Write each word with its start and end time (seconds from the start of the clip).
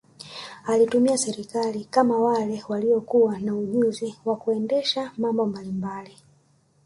Alitumia 0.67 1.17
serikali 1.17 1.87
kwa 1.93 2.03
wale 2.03 2.63
walio 2.69 3.01
kuwa 3.01 3.39
na 3.39 3.55
ujuziwa 3.55 4.35
kuendesha 4.35 5.11
mambo 5.17 5.45
mbalimbali 5.45 6.17